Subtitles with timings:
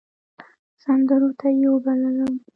[0.83, 2.33] سندرو ته يې وبللم.